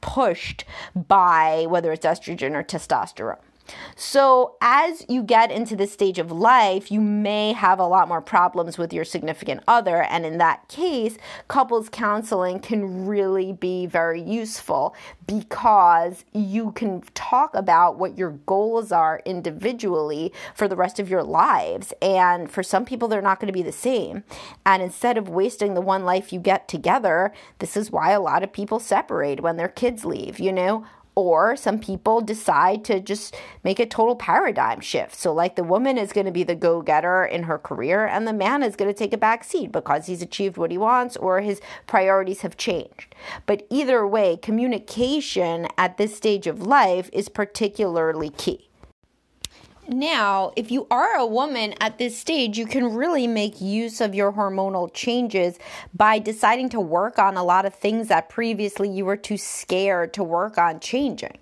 pushed 0.00 0.64
by 0.96 1.64
whether 1.68 1.92
it's 1.92 2.04
estrogen 2.04 2.56
or 2.56 2.64
testosterone. 2.64 3.38
So, 3.96 4.56
as 4.60 5.04
you 5.08 5.22
get 5.22 5.50
into 5.50 5.76
this 5.76 5.92
stage 5.92 6.18
of 6.18 6.32
life, 6.32 6.90
you 6.90 7.00
may 7.00 7.52
have 7.52 7.78
a 7.78 7.86
lot 7.86 8.08
more 8.08 8.20
problems 8.20 8.78
with 8.78 8.92
your 8.92 9.04
significant 9.04 9.62
other. 9.68 10.02
And 10.02 10.26
in 10.26 10.38
that 10.38 10.68
case, 10.68 11.16
couples 11.48 11.88
counseling 11.88 12.60
can 12.60 13.06
really 13.06 13.52
be 13.52 13.86
very 13.86 14.20
useful 14.20 14.94
because 15.26 16.24
you 16.32 16.72
can 16.72 17.02
talk 17.14 17.54
about 17.54 17.98
what 17.98 18.18
your 18.18 18.30
goals 18.46 18.92
are 18.92 19.22
individually 19.24 20.32
for 20.54 20.68
the 20.68 20.76
rest 20.76 20.98
of 20.98 21.08
your 21.08 21.22
lives. 21.22 21.92
And 22.02 22.50
for 22.50 22.62
some 22.62 22.84
people, 22.84 23.08
they're 23.08 23.22
not 23.22 23.40
going 23.40 23.52
to 23.52 23.52
be 23.52 23.62
the 23.62 23.72
same. 23.72 24.24
And 24.66 24.82
instead 24.82 25.16
of 25.16 25.28
wasting 25.28 25.74
the 25.74 25.80
one 25.80 26.04
life 26.04 26.32
you 26.32 26.40
get 26.40 26.68
together, 26.68 27.32
this 27.58 27.76
is 27.76 27.90
why 27.90 28.10
a 28.10 28.20
lot 28.20 28.42
of 28.42 28.52
people 28.52 28.80
separate 28.80 29.40
when 29.40 29.56
their 29.56 29.68
kids 29.68 30.04
leave, 30.04 30.40
you 30.40 30.52
know? 30.52 30.84
Or 31.14 31.56
some 31.56 31.78
people 31.78 32.22
decide 32.22 32.84
to 32.86 32.98
just 32.98 33.36
make 33.62 33.78
a 33.78 33.86
total 33.86 34.16
paradigm 34.16 34.80
shift. 34.80 35.14
So, 35.14 35.32
like 35.32 35.56
the 35.56 35.64
woman 35.64 35.98
is 35.98 36.12
going 36.12 36.26
to 36.26 36.32
be 36.32 36.42
the 36.42 36.54
go 36.54 36.80
getter 36.80 37.24
in 37.24 37.42
her 37.44 37.58
career, 37.58 38.06
and 38.06 38.26
the 38.26 38.32
man 38.32 38.62
is 38.62 38.76
going 38.76 38.92
to 38.92 38.98
take 38.98 39.12
a 39.12 39.18
back 39.18 39.44
seat 39.44 39.72
because 39.72 40.06
he's 40.06 40.22
achieved 40.22 40.56
what 40.56 40.70
he 40.70 40.78
wants 40.78 41.16
or 41.18 41.40
his 41.40 41.60
priorities 41.86 42.40
have 42.40 42.56
changed. 42.56 43.14
But 43.44 43.66
either 43.68 44.06
way, 44.06 44.38
communication 44.38 45.68
at 45.76 45.98
this 45.98 46.16
stage 46.16 46.46
of 46.46 46.62
life 46.62 47.10
is 47.12 47.28
particularly 47.28 48.30
key. 48.30 48.70
Now, 49.92 50.52
if 50.56 50.70
you 50.70 50.86
are 50.90 51.16
a 51.16 51.26
woman 51.26 51.74
at 51.78 51.98
this 51.98 52.16
stage, 52.16 52.56
you 52.56 52.66
can 52.66 52.94
really 52.94 53.26
make 53.26 53.60
use 53.60 54.00
of 54.00 54.14
your 54.14 54.32
hormonal 54.32 54.92
changes 54.92 55.58
by 55.94 56.18
deciding 56.18 56.70
to 56.70 56.80
work 56.80 57.18
on 57.18 57.36
a 57.36 57.44
lot 57.44 57.66
of 57.66 57.74
things 57.74 58.08
that 58.08 58.30
previously 58.30 58.88
you 58.88 59.04
were 59.04 59.18
too 59.18 59.36
scared 59.36 60.14
to 60.14 60.24
work 60.24 60.56
on 60.56 60.80
changing. 60.80 61.36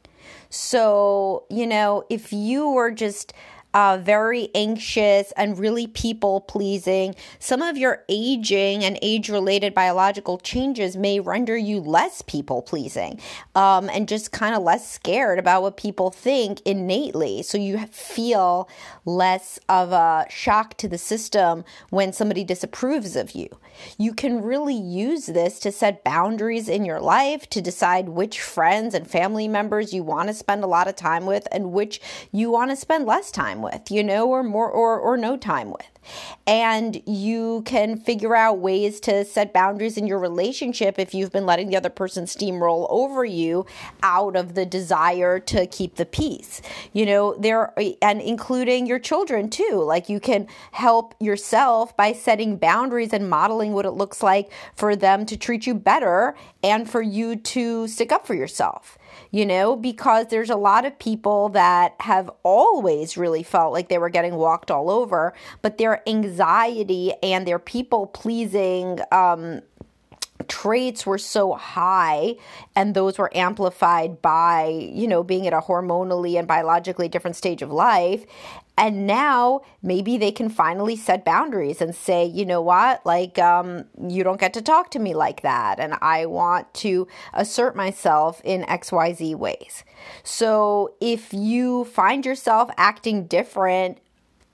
So, 0.49 1.45
you 1.49 1.65
know, 1.65 2.05
if 2.11 2.33
you 2.33 2.69
were 2.69 2.91
just 2.91 3.33
uh, 3.75 3.99
very 4.03 4.49
anxious 4.55 5.33
and 5.37 5.59
really 5.59 5.87
people 5.87 6.41
pleasing. 6.41 7.15
Some 7.39 7.63
of 7.63 7.77
your 7.77 8.05
aging 8.09 8.85
and 8.85 8.99
age 9.03 9.29
related 9.29 9.75
biological 9.75 10.39
changes 10.39 10.97
may 10.97 11.21
render 11.21 11.57
you 11.57 11.81
less 11.81 12.23
people 12.23 12.63
pleasing 12.63 13.21
um, 13.55 13.89
and 13.91 14.09
just 14.09 14.33
kind 14.33 14.55
of 14.55 14.63
less 14.63 14.91
scared 14.91 15.39
about 15.39 15.63
what 15.63 15.77
people 15.77 16.11
think 16.11 16.61
innately. 16.63 17.43
So 17.43 17.59
you 17.59 17.79
feel 17.87 18.69
less 19.05 19.59
of 19.69 19.93
a 19.93 20.27
shock 20.29 20.77
to 20.79 20.89
the 20.89 20.99
system 20.99 21.65
when 21.91 22.13
somebody 22.13 22.45
disapproves 22.45 23.17
of 23.17 23.33
you. 23.33 23.49
You 23.99 24.13
can 24.13 24.43
really 24.43 24.75
use 24.75 25.27
this 25.27 25.59
to 25.61 25.73
set 25.73 26.05
boundaries 26.05 26.69
in 26.69 26.85
your 26.85 27.01
life, 27.01 27.49
to 27.51 27.61
decide 27.61 28.09
which 28.09 28.41
friends 28.41 28.95
and 28.95 29.09
family 29.09 29.49
members 29.49 29.93
you 29.93 30.03
want 30.03 30.29
to 30.29 30.35
spend 30.35 30.65
a 30.65 30.67
lot 30.67 30.89
of 30.89 30.97
time 30.97 31.27
with 31.27 31.47
and 31.53 31.73
which 31.73 32.01
you 32.33 32.51
want 32.51 32.71
to 32.71 32.77
spend 32.77 33.07
less 33.07 33.31
time 33.31 33.60
with, 33.63 33.91
you 33.91 34.03
know, 34.03 34.29
or 34.29 34.43
more 34.43 34.71
or, 34.71 34.99
or 34.99 35.17
no 35.17 35.37
time 35.37 35.71
with 35.71 35.87
and 36.47 37.03
you 37.07 37.63
can 37.65 37.97
figure 37.97 38.35
out 38.35 38.59
ways 38.59 39.01
to 39.01 39.25
set 39.25 39.53
boundaries 39.53 39.97
in 39.97 40.07
your 40.07 40.19
relationship 40.19 40.99
if 40.99 41.15
you've 41.15 41.33
been 41.33 41.47
letting 41.47 41.69
the 41.69 41.77
other 41.77 41.91
person 41.91 42.25
steamroll 42.25 42.87
over 42.91 43.25
you 43.25 43.67
out 44.03 44.37
of 44.37 44.55
the 44.55 44.67
desire 44.67 45.39
to 45.39 45.67
keep 45.67 45.97
the 45.97 46.07
peace. 46.07 46.61
You 46.93 47.07
know, 47.07 47.35
there 47.35 47.73
and 48.03 48.21
including 48.21 48.87
your 48.87 48.99
children 48.99 49.51
too. 49.51 49.83
Like 49.85 50.09
you 50.09 50.21
can 50.21 50.47
help 50.73 51.15
yourself 51.21 51.97
by 51.97 52.13
setting 52.13 52.57
boundaries 52.57 53.13
and 53.13 53.29
modeling 53.29 53.73
what 53.73 53.87
it 53.87 53.93
looks 53.93 54.23
like 54.23 54.51
for 54.75 54.97
them 54.97 55.27
to 55.27 55.37
treat 55.37 55.67
you 55.67 55.75
better 55.75 56.35
and 56.63 56.89
for 56.89 57.03
you 57.03 57.37
to 57.37 57.87
stick 57.87 58.13
up 58.13 58.27
for 58.27 58.35
yourself 58.35 58.99
you 59.31 59.47
know, 59.47 59.77
because 59.77 60.27
there's 60.29 60.51
a 60.51 60.57
lot 60.57 60.85
of 60.85 60.99
people 60.99 61.49
that 61.51 61.95
have 62.01 62.31
always 62.43 63.17
really 63.17 63.43
felt 63.43 63.73
like 63.73 63.89
they 63.89 63.99
were 63.99 64.11
getting 64.11 64.35
walked 64.35 64.71
all 64.71 64.91
over, 64.91 65.33
but 65.63 65.79
their 65.79 66.09
anxiety 66.09 67.13
and 67.23 67.47
their 67.47 67.59
people 67.59 68.07
pleasing 68.07 69.01
um, 69.13 69.61
traits 70.49 71.07
were 71.07 71.19
so 71.19 71.55
high 71.55 72.35
and 72.75 72.95
those 72.95 73.19
were 73.19 73.35
amplified 73.37 74.21
by 74.23 74.67
you 74.67 75.07
know 75.07 75.23
being 75.23 75.47
at 75.47 75.53
a 75.53 75.61
hormonally 75.61 76.39
and 76.39 76.49
biologically 76.49 77.09
different 77.09 77.37
stage 77.37 77.63
of 77.63 77.71
life 77.71 78.25
and 78.81 79.07
now 79.07 79.61
maybe 79.83 80.17
they 80.17 80.33
can 80.33 80.49
finally 80.49 80.97
set 80.97 81.23
boundaries 81.23 81.83
and 81.83 81.95
say, 81.95 82.25
you 82.25 82.47
know 82.47 82.63
what, 82.63 83.05
like, 83.05 83.39
um, 83.39 83.85
you 84.09 84.25
don't 84.25 84.41
get 84.41 84.55
to 84.55 84.63
talk 84.63 84.91
to 84.93 84.99
me 84.99 85.13
like 85.13 85.43
that. 85.43 85.79
And 85.79 85.99
I 86.01 86.25
want 86.25 86.73
to 86.75 87.07
assert 87.35 87.77
myself 87.77 88.41
in 88.43 88.63
XYZ 88.63 89.35
ways. 89.35 89.85
So 90.23 90.95
if 90.99 91.35
you 91.35 91.85
find 91.85 92.25
yourself 92.25 92.71
acting 92.79 93.27
different 93.27 93.99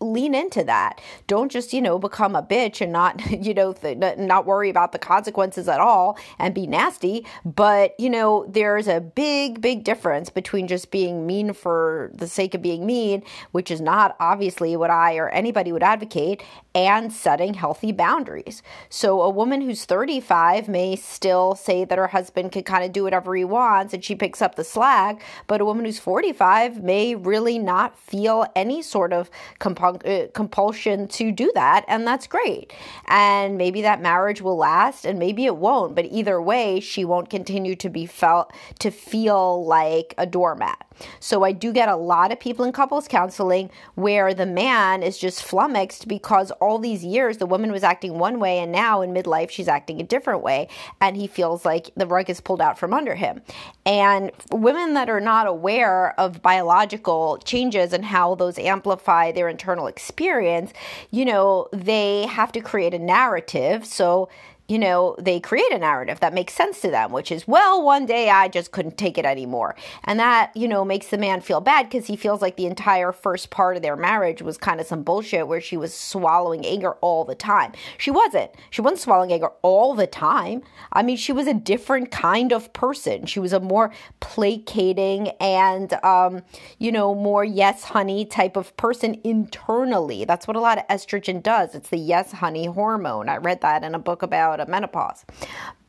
lean 0.00 0.34
into 0.34 0.62
that. 0.64 1.00
Don't 1.26 1.50
just, 1.50 1.72
you 1.72 1.80
know, 1.80 1.98
become 1.98 2.36
a 2.36 2.42
bitch 2.42 2.80
and 2.80 2.92
not, 2.92 3.24
you 3.30 3.54
know, 3.54 3.72
th- 3.72 4.18
not 4.18 4.46
worry 4.46 4.70
about 4.70 4.92
the 4.92 4.98
consequences 4.98 5.68
at 5.68 5.80
all 5.80 6.18
and 6.38 6.54
be 6.54 6.66
nasty. 6.66 7.24
But, 7.44 7.98
you 7.98 8.10
know, 8.10 8.46
there's 8.48 8.88
a 8.88 9.00
big, 9.00 9.60
big 9.60 9.84
difference 9.84 10.30
between 10.30 10.66
just 10.66 10.90
being 10.90 11.26
mean 11.26 11.52
for 11.52 12.10
the 12.14 12.28
sake 12.28 12.54
of 12.54 12.62
being 12.62 12.84
mean, 12.84 13.22
which 13.52 13.70
is 13.70 13.80
not 13.80 14.16
obviously 14.20 14.76
what 14.76 14.90
I 14.90 15.16
or 15.16 15.28
anybody 15.30 15.72
would 15.72 15.82
advocate, 15.82 16.42
and 16.74 17.12
setting 17.12 17.54
healthy 17.54 17.90
boundaries. 17.90 18.62
So 18.90 19.22
a 19.22 19.30
woman 19.30 19.62
who's 19.62 19.86
35 19.86 20.68
may 20.68 20.96
still 20.96 21.54
say 21.54 21.84
that 21.84 21.96
her 21.96 22.08
husband 22.08 22.52
can 22.52 22.64
kind 22.64 22.84
of 22.84 22.92
do 22.92 23.04
whatever 23.04 23.34
he 23.34 23.44
wants 23.44 23.94
and 23.94 24.04
she 24.04 24.14
picks 24.14 24.42
up 24.42 24.56
the 24.56 24.64
slack, 24.64 25.22
but 25.46 25.60
a 25.60 25.64
woman 25.64 25.86
who's 25.86 25.98
45 25.98 26.82
may 26.82 27.14
really 27.14 27.58
not 27.58 27.98
feel 27.98 28.46
any 28.54 28.82
sort 28.82 29.12
of 29.12 29.30
uh, 29.58 29.85
compulsion 30.32 31.08
to 31.08 31.32
do 31.32 31.50
that, 31.54 31.84
and 31.88 32.06
that's 32.06 32.26
great. 32.26 32.72
And 33.08 33.56
maybe 33.56 33.82
that 33.82 34.00
marriage 34.00 34.40
will 34.40 34.56
last 34.56 35.04
and 35.04 35.18
maybe 35.18 35.46
it 35.46 35.56
won't, 35.56 35.94
but 35.94 36.06
either 36.06 36.40
way, 36.40 36.80
she 36.80 37.04
won't 37.04 37.30
continue 37.30 37.76
to 37.76 37.88
be 37.88 38.06
felt 38.06 38.52
to 38.80 38.90
feel 38.90 39.64
like 39.64 40.14
a 40.18 40.26
doormat. 40.26 40.86
So 41.20 41.44
I 41.44 41.52
do 41.52 41.72
get 41.72 41.88
a 41.88 41.96
lot 41.96 42.32
of 42.32 42.40
people 42.40 42.64
in 42.64 42.72
couples 42.72 43.06
counseling 43.08 43.70
where 43.96 44.32
the 44.32 44.46
man 44.46 45.02
is 45.02 45.18
just 45.18 45.42
flummoxed 45.42 46.08
because 46.08 46.50
all 46.52 46.78
these 46.78 47.04
years 47.04 47.36
the 47.36 47.46
woman 47.46 47.70
was 47.70 47.84
acting 47.84 48.18
one 48.18 48.40
way 48.40 48.58
and 48.58 48.72
now 48.72 49.02
in 49.02 49.12
midlife 49.12 49.50
she's 49.50 49.68
acting 49.68 50.00
a 50.00 50.04
different 50.04 50.42
way 50.42 50.68
and 51.00 51.16
he 51.16 51.26
feels 51.26 51.64
like 51.64 51.90
the 51.96 52.06
rug 52.06 52.30
is 52.30 52.40
pulled 52.40 52.60
out 52.60 52.78
from 52.78 52.94
under 52.94 53.14
him. 53.14 53.42
And 53.84 54.30
women 54.50 54.94
that 54.94 55.10
are 55.10 55.20
not 55.20 55.46
aware 55.46 56.18
of 56.18 56.42
biological 56.42 57.38
changes 57.44 57.92
and 57.92 58.04
how 58.04 58.34
those 58.34 58.58
amplify 58.58 59.32
their 59.32 59.48
internal 59.48 59.75
experience, 59.84 60.72
you 61.10 61.26
know, 61.26 61.68
they 61.74 62.24
have 62.24 62.52
to 62.52 62.62
create 62.62 62.94
a 62.94 62.98
narrative. 62.98 63.84
So 63.84 64.30
you 64.68 64.78
know, 64.78 65.14
they 65.18 65.38
create 65.38 65.72
a 65.72 65.78
narrative 65.78 66.20
that 66.20 66.34
makes 66.34 66.52
sense 66.52 66.80
to 66.80 66.90
them, 66.90 67.12
which 67.12 67.30
is, 67.30 67.46
well, 67.46 67.82
one 67.82 68.04
day 68.04 68.30
I 68.30 68.48
just 68.48 68.72
couldn't 68.72 68.98
take 68.98 69.16
it 69.16 69.24
anymore. 69.24 69.76
And 70.04 70.18
that, 70.18 70.56
you 70.56 70.66
know, 70.66 70.84
makes 70.84 71.08
the 71.08 71.18
man 71.18 71.40
feel 71.40 71.60
bad 71.60 71.88
because 71.88 72.06
he 72.06 72.16
feels 72.16 72.42
like 72.42 72.56
the 72.56 72.66
entire 72.66 73.12
first 73.12 73.50
part 73.50 73.76
of 73.76 73.82
their 73.82 73.96
marriage 73.96 74.42
was 74.42 74.58
kind 74.58 74.80
of 74.80 74.86
some 74.86 75.02
bullshit 75.02 75.46
where 75.46 75.60
she 75.60 75.76
was 75.76 75.94
swallowing 75.94 76.66
anger 76.66 76.92
all 76.94 77.24
the 77.24 77.34
time. 77.34 77.72
She 77.96 78.10
wasn't. 78.10 78.50
She 78.70 78.80
wasn't 78.80 79.00
swallowing 79.00 79.32
anger 79.32 79.50
all 79.62 79.94
the 79.94 80.06
time. 80.06 80.62
I 80.92 81.02
mean, 81.02 81.16
she 81.16 81.32
was 81.32 81.46
a 81.46 81.54
different 81.54 82.10
kind 82.10 82.52
of 82.52 82.72
person. 82.72 83.26
She 83.26 83.38
was 83.38 83.52
a 83.52 83.60
more 83.60 83.92
placating 84.20 85.28
and, 85.40 85.92
um, 86.04 86.42
you 86.78 86.90
know, 86.90 87.14
more 87.14 87.44
yes, 87.44 87.84
honey 87.84 88.24
type 88.24 88.56
of 88.56 88.76
person 88.76 89.20
internally. 89.22 90.24
That's 90.24 90.48
what 90.48 90.56
a 90.56 90.60
lot 90.60 90.78
of 90.78 90.86
estrogen 90.88 91.42
does. 91.42 91.74
It's 91.74 91.90
the 91.90 91.98
yes, 91.98 92.32
honey 92.32 92.66
hormone. 92.66 93.28
I 93.28 93.36
read 93.36 93.60
that 93.60 93.84
in 93.84 93.94
a 93.94 93.98
book 93.98 94.22
about 94.22 94.55
menopause. 94.64 95.24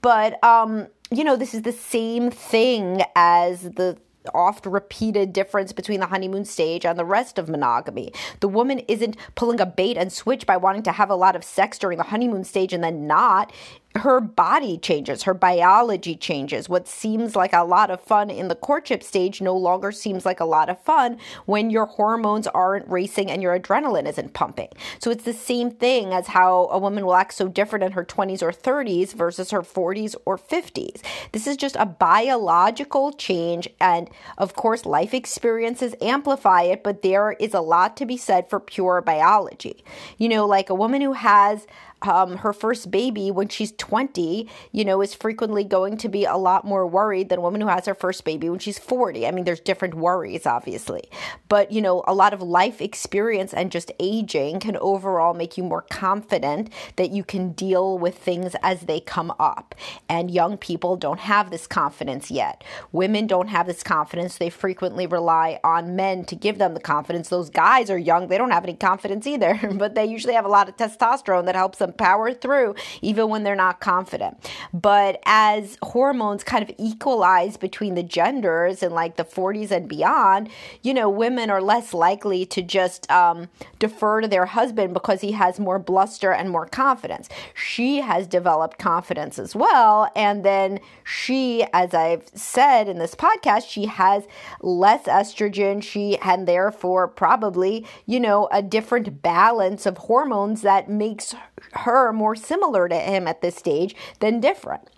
But, 0.01 0.43
um, 0.43 0.87
you 1.11 1.23
know, 1.23 1.35
this 1.35 1.53
is 1.53 1.61
the 1.61 1.71
same 1.71 2.29
thing 2.29 3.03
as 3.15 3.61
the 3.61 3.97
oft 4.33 4.65
repeated 4.65 5.33
difference 5.33 5.71
between 5.71 5.99
the 5.99 6.05
honeymoon 6.05 6.45
stage 6.45 6.85
and 6.85 6.97
the 6.97 7.05
rest 7.05 7.37
of 7.37 7.49
monogamy. 7.49 8.11
The 8.39 8.47
woman 8.47 8.79
isn't 8.87 9.17
pulling 9.35 9.59
a 9.59 9.65
bait 9.65 9.97
and 9.97 10.11
switch 10.11 10.45
by 10.45 10.57
wanting 10.57 10.83
to 10.83 10.91
have 10.91 11.09
a 11.09 11.15
lot 11.15 11.35
of 11.35 11.43
sex 11.43 11.77
during 11.77 11.97
the 11.97 12.03
honeymoon 12.03 12.43
stage 12.43 12.73
and 12.73 12.83
then 12.83 13.07
not 13.07 13.51
her 13.99 14.19
body 14.19 14.77
changes, 14.77 15.23
her 15.23 15.33
biology 15.33 16.15
changes. 16.15 16.69
What 16.69 16.87
seems 16.87 17.35
like 17.35 17.53
a 17.53 17.63
lot 17.63 17.89
of 17.89 18.01
fun 18.01 18.29
in 18.29 18.47
the 18.47 18.55
courtship 18.55 19.03
stage 19.03 19.41
no 19.41 19.55
longer 19.55 19.91
seems 19.91 20.25
like 20.25 20.39
a 20.39 20.45
lot 20.45 20.69
of 20.69 20.79
fun 20.81 21.17
when 21.45 21.69
your 21.69 21.85
hormones 21.85 22.47
aren't 22.47 22.87
racing 22.87 23.29
and 23.29 23.41
your 23.41 23.57
adrenaline 23.57 24.07
isn't 24.07 24.33
pumping. 24.33 24.69
So 24.99 25.11
it's 25.11 25.23
the 25.23 25.33
same 25.33 25.71
thing 25.71 26.13
as 26.13 26.27
how 26.27 26.67
a 26.71 26.79
woman 26.79 27.05
will 27.05 27.15
act 27.15 27.33
so 27.33 27.47
different 27.47 27.83
in 27.83 27.91
her 27.93 28.05
20s 28.05 28.41
or 28.41 28.51
30s 28.51 29.13
versus 29.13 29.51
her 29.51 29.61
40s 29.61 30.15
or 30.25 30.37
50s. 30.37 31.01
This 31.31 31.47
is 31.47 31.57
just 31.57 31.75
a 31.77 31.85
biological 31.85 33.13
change. 33.13 33.69
And 33.79 34.09
of 34.37 34.55
course, 34.55 34.85
life 34.85 35.13
experiences 35.13 35.95
amplify 36.01 36.63
it, 36.63 36.83
but 36.83 37.01
there 37.01 37.33
is 37.33 37.53
a 37.53 37.61
lot 37.61 37.97
to 37.97 38.05
be 38.05 38.17
said 38.17 38.49
for 38.49 38.59
pure 38.59 39.01
biology. 39.01 39.83
You 40.17 40.29
know, 40.29 40.45
like 40.45 40.69
a 40.69 40.75
woman 40.75 41.01
who 41.01 41.13
has 41.13 41.67
um, 42.03 42.37
her 42.37 42.53
first 42.53 42.91
baby 42.91 43.31
when 43.31 43.47
she's 43.47 43.71
20, 43.73 44.47
you 44.71 44.85
know, 44.85 45.01
is 45.01 45.13
frequently 45.13 45.63
going 45.63 45.97
to 45.97 46.09
be 46.09 46.25
a 46.25 46.37
lot 46.37 46.65
more 46.65 46.85
worried 46.85 47.29
than 47.29 47.39
a 47.39 47.41
woman 47.41 47.61
who 47.61 47.67
has 47.67 47.85
her 47.85 47.95
first 47.95 48.23
baby 48.23 48.49
when 48.49 48.59
she's 48.59 48.77
40. 48.77 49.27
I 49.27 49.31
mean, 49.31 49.45
there's 49.45 49.59
different 49.59 49.95
worries, 49.95 50.45
obviously. 50.45 51.09
But, 51.49 51.71
you 51.71 51.81
know, 51.81 52.03
a 52.07 52.13
lot 52.13 52.33
of 52.33 52.41
life 52.41 52.81
experience 52.81 53.53
and 53.53 53.71
just 53.71 53.91
aging 53.99 54.59
can 54.59 54.77
overall 54.77 55.33
make 55.33 55.57
you 55.57 55.63
more 55.63 55.81
confident 55.81 56.71
that 56.97 57.11
you 57.11 57.23
can 57.23 57.51
deal 57.53 57.97
with 57.97 58.17
things 58.17 58.55
as 58.61 58.81
they 58.81 58.99
come 58.99 59.33
up. 59.39 59.73
And 60.07 60.29
young 60.29 60.57
people 60.57 60.97
don't 60.97 61.19
have 61.19 61.49
this 61.49 61.67
confidence 61.67 62.29
yet. 62.29 62.63
Women 62.91 63.27
don't 63.27 63.47
have 63.47 63.67
this 63.67 63.83
confidence. 63.83 64.37
They 64.37 64.49
frequently 64.49 65.07
rely 65.07 65.59
on 65.63 65.95
men 65.95 66.25
to 66.25 66.35
give 66.35 66.57
them 66.57 66.73
the 66.73 66.79
confidence. 66.79 67.29
Those 67.29 67.49
guys 67.49 67.89
are 67.89 67.97
young, 67.97 68.27
they 68.27 68.37
don't 68.37 68.51
have 68.51 68.63
any 68.63 68.75
confidence 68.75 69.25
either, 69.25 69.59
but 69.73 69.95
they 69.95 70.05
usually 70.05 70.33
have 70.33 70.45
a 70.45 70.49
lot 70.49 70.69
of 70.69 70.77
testosterone 70.77 71.45
that 71.45 71.55
helps 71.55 71.79
them 71.79 71.86
power 71.93 72.33
through 72.33 72.75
even 73.01 73.29
when 73.29 73.43
they're 73.43 73.55
not 73.55 73.79
confident. 73.79 74.37
But 74.73 75.21
as 75.25 75.77
hormones 75.81 76.43
kind 76.43 76.67
of 76.67 76.73
equalize 76.77 77.57
between 77.57 77.95
the 77.95 78.03
genders 78.03 78.83
in 78.83 78.91
like 78.91 79.15
the 79.15 79.23
40s 79.23 79.71
and 79.71 79.87
beyond, 79.87 80.49
you 80.81 80.93
know, 80.93 81.09
women 81.09 81.49
are 81.49 81.61
less 81.61 81.93
likely 81.93 82.45
to 82.47 82.61
just 82.61 83.09
um, 83.11 83.49
defer 83.79 84.21
to 84.21 84.27
their 84.27 84.45
husband 84.45 84.93
because 84.93 85.21
he 85.21 85.31
has 85.33 85.59
more 85.59 85.79
bluster 85.79 86.31
and 86.31 86.49
more 86.49 86.65
confidence. 86.65 87.29
She 87.53 88.01
has 88.01 88.27
developed 88.27 88.77
confidence 88.77 89.39
as 89.39 89.55
well. 89.55 90.09
And 90.15 90.43
then 90.43 90.79
she, 91.03 91.65
as 91.73 91.93
I've 91.93 92.27
said 92.33 92.87
in 92.87 92.97
this 92.97 93.15
podcast, 93.15 93.67
she 93.69 93.85
has 93.85 94.23
less 94.61 95.03
estrogen. 95.03 95.81
She, 95.81 96.17
and 96.19 96.47
therefore, 96.47 97.07
probably, 97.07 97.85
you 98.05 98.19
know, 98.19 98.47
a 98.51 98.61
different 98.61 99.21
balance 99.21 99.85
of 99.85 99.97
hormones 99.97 100.61
that 100.61 100.89
makes 100.89 101.35
her 101.79 102.11
more 102.13 102.35
similar 102.35 102.87
to 102.87 102.95
him 102.95 103.27
at 103.27 103.41
this 103.41 103.55
stage 103.55 103.95
than 104.19 104.39
different 104.39 104.89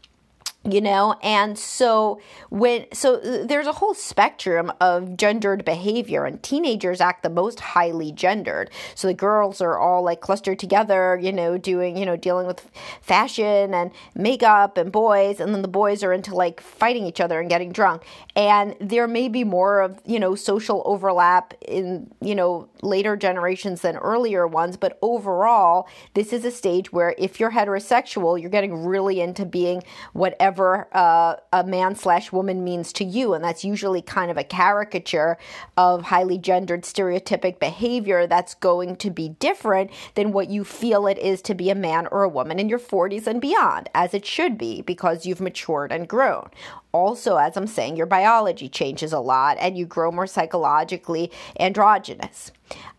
you 0.64 0.82
know? 0.82 1.16
And 1.24 1.58
so 1.58 2.20
when 2.50 2.86
so 2.94 3.18
there's 3.18 3.68
a 3.68 3.72
whole 3.72 3.94
spectrum 3.94 4.72
of 4.82 5.16
gendered 5.16 5.64
behavior 5.64 6.26
and 6.26 6.42
teenagers 6.44 7.00
act 7.02 7.24
the 7.24 7.30
most 7.30 7.60
highly 7.60 8.12
gendered. 8.12 8.70
So 8.94 9.08
the 9.08 9.14
girls 9.14 9.62
are 9.62 9.78
all 9.78 10.04
like 10.04 10.22
clustered 10.22 10.60
together 10.60 11.18
you 11.22 11.32
know 11.32 11.58
doing 11.58 11.98
you 11.98 12.06
know 12.06 12.16
dealing 12.16 12.46
with 12.46 12.70
fashion 13.02 13.74
and 13.74 13.92
makeup 14.16 14.78
and 14.78 14.92
boys 14.92 15.40
and 15.40 15.54
then 15.54 15.62
the 15.62 15.68
boys 15.68 16.04
are 16.04 16.12
into 16.12 16.36
like 16.36 16.60
fighting 16.60 17.06
each 17.06 17.22
other 17.22 17.40
and 17.40 17.50
getting 17.50 17.72
drunk. 17.72 18.04
And 18.36 18.76
there 18.82 19.08
may 19.08 19.30
be 19.30 19.44
more 19.44 19.82
of 19.82 20.02
you 20.06 20.20
know 20.20 20.36
social 20.36 20.84
overlap 20.86 21.54
in 21.66 22.12
you 22.22 22.36
know 22.36 22.68
later 22.82 23.16
generations 23.16 23.82
than 23.82 23.96
earlier 23.98 24.48
ones 24.48 24.78
but 24.78 24.98
overall 25.02 25.88
this 26.14 26.32
is 26.34 26.46
a 26.46 26.52
stage 26.52 26.92
where 26.92 27.16
if 27.18 27.40
you're 27.40 27.52
heterosexual 27.52 28.40
you're 28.40 28.50
getting 28.50 28.86
really 28.86 29.20
into 29.22 29.46
being 29.46 29.82
whatever 30.14 30.49
whatever 30.50 30.88
uh, 30.94 31.36
a 31.54 31.64
man 31.64 31.96
slash 31.96 32.32
woman 32.32 32.64
means 32.64 32.92
to 32.94 33.04
you. 33.04 33.36
And 33.36 33.44
that's 33.44 33.64
usually 33.64 34.02
kind 34.02 34.32
of 34.32 34.38
a 34.38 34.44
caricature 34.44 35.38
of 35.78 36.04
highly 36.04 36.40
gendered 36.40 36.84
stereotypic 36.84 37.60
behavior 37.60 38.26
that's 38.26 38.56
going 38.56 38.96
to 38.98 39.12
be 39.12 39.30
different 39.30 39.92
than 40.16 40.32
what 40.32 40.50
you 40.50 40.64
feel 40.64 41.06
it 41.06 41.20
is 41.20 41.44
to 41.44 41.54
be 41.54 41.70
a 41.70 41.76
man 41.76 42.08
or 42.08 42.24
a 42.24 42.30
woman 42.30 42.58
in 42.58 42.68
your 42.68 42.80
40s 42.80 43.28
and 43.28 43.40
beyond, 43.40 43.90
as 43.94 44.16
it 44.16 44.26
should 44.26 44.58
be 44.58 44.82
because 44.82 45.26
you've 45.26 45.42
matured 45.42 45.92
and 45.92 46.08
grown. 46.08 46.50
Also, 46.92 47.36
as 47.38 47.56
I'm 47.56 47.68
saying, 47.68 47.96
your 47.96 48.08
biology 48.08 48.68
changes 48.68 49.14
a 49.14 49.20
lot 49.20 49.58
and 49.60 49.78
you 49.78 49.86
grow 49.86 50.12
more 50.12 50.26
psychologically 50.26 51.32
androgynous. 51.60 52.52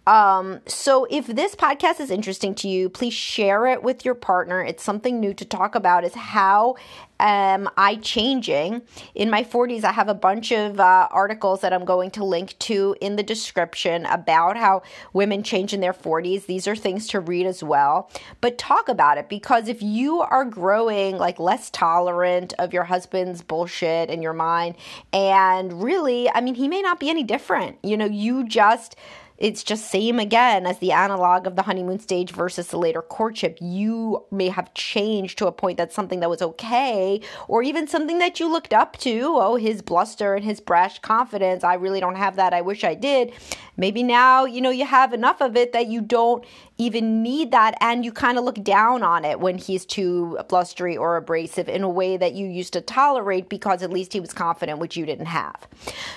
Um, 0.06 0.60
so 0.66 1.06
if 1.10 1.26
this 1.26 1.54
podcast 1.54 2.00
is 2.00 2.10
interesting 2.10 2.54
to 2.56 2.68
you, 2.68 2.88
please 2.88 3.14
share 3.14 3.66
it 3.66 3.82
with 3.82 4.04
your 4.04 4.14
partner. 4.14 4.62
It's 4.62 4.82
something 4.82 5.20
new 5.20 5.34
to 5.34 5.44
talk 5.44 5.74
about 5.74 6.04
is 6.04 6.14
how 6.14 6.76
am 7.20 7.68
I 7.76 7.96
changing? 7.96 8.82
In 9.14 9.30
my 9.30 9.44
40s, 9.44 9.84
I 9.84 9.92
have 9.92 10.08
a 10.08 10.14
bunch 10.14 10.50
of 10.50 10.80
uh, 10.80 11.08
articles 11.10 11.60
that 11.60 11.72
I'm 11.72 11.84
going 11.84 12.10
to 12.12 12.24
link 12.24 12.58
to 12.60 12.96
in 13.00 13.16
the 13.16 13.22
description 13.22 14.06
about 14.06 14.56
how 14.56 14.82
women 15.12 15.42
change 15.42 15.72
in 15.72 15.80
their 15.80 15.92
40s. 15.92 16.46
These 16.46 16.66
are 16.66 16.74
things 16.74 17.06
to 17.08 17.20
read 17.20 17.46
as 17.46 17.62
well. 17.62 18.10
But 18.40 18.58
talk 18.58 18.88
about 18.88 19.18
it 19.18 19.28
because 19.28 19.68
if 19.68 19.82
you 19.82 20.20
are 20.20 20.44
growing 20.44 21.18
like 21.18 21.38
less 21.38 21.70
tolerant 21.70 22.54
of 22.58 22.72
your 22.72 22.84
husband's 22.84 23.42
bullshit 23.42 24.10
in 24.10 24.22
your 24.22 24.32
mind, 24.32 24.76
and 25.12 25.82
really, 25.82 26.30
I 26.30 26.40
mean, 26.40 26.54
he 26.54 26.68
may 26.68 26.82
not 26.82 26.98
be 26.98 27.10
any 27.10 27.22
different. 27.22 27.78
You 27.82 27.96
know, 27.96 28.06
you 28.06 28.48
just 28.48 28.96
it's 29.40 29.64
just 29.64 29.90
same 29.90 30.18
again 30.18 30.66
as 30.66 30.78
the 30.78 30.92
analog 30.92 31.46
of 31.46 31.56
the 31.56 31.62
honeymoon 31.62 31.98
stage 31.98 32.30
versus 32.30 32.68
the 32.68 32.78
later 32.78 33.00
courtship. 33.00 33.58
You 33.60 34.26
may 34.30 34.48
have 34.48 34.72
changed 34.74 35.38
to 35.38 35.46
a 35.46 35.52
point 35.52 35.78
that's 35.78 35.94
something 35.94 36.20
that 36.20 36.28
was 36.28 36.42
okay, 36.42 37.22
or 37.48 37.62
even 37.62 37.88
something 37.88 38.18
that 38.18 38.38
you 38.38 38.52
looked 38.52 38.74
up 38.74 38.98
to. 38.98 39.22
Oh, 39.40 39.56
his 39.56 39.80
bluster 39.80 40.34
and 40.34 40.44
his 40.44 40.60
brash 40.60 40.98
confidence. 40.98 41.64
I 41.64 41.74
really 41.74 42.00
don't 42.00 42.16
have 42.16 42.36
that. 42.36 42.52
I 42.52 42.60
wish 42.60 42.84
I 42.84 42.94
did. 42.94 43.32
Maybe 43.80 44.02
now, 44.02 44.44
you 44.44 44.60
know, 44.60 44.68
you 44.68 44.84
have 44.84 45.14
enough 45.14 45.40
of 45.40 45.56
it 45.56 45.72
that 45.72 45.86
you 45.86 46.02
don't 46.02 46.44
even 46.76 47.22
need 47.22 47.50
that 47.52 47.78
and 47.80 48.04
you 48.04 48.12
kind 48.12 48.36
of 48.36 48.44
look 48.44 48.62
down 48.62 49.02
on 49.02 49.24
it 49.24 49.40
when 49.40 49.56
he's 49.56 49.86
too 49.86 50.38
blustery 50.50 50.98
or 50.98 51.16
abrasive 51.16 51.66
in 51.66 51.82
a 51.82 51.88
way 51.88 52.18
that 52.18 52.34
you 52.34 52.46
used 52.46 52.74
to 52.74 52.82
tolerate 52.82 53.48
because 53.48 53.82
at 53.82 53.90
least 53.90 54.12
he 54.12 54.20
was 54.20 54.34
confident 54.34 54.80
which 54.80 54.98
you 54.98 55.06
didn't 55.06 55.26
have. 55.26 55.66